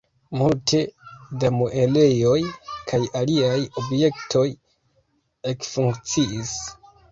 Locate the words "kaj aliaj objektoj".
2.93-4.49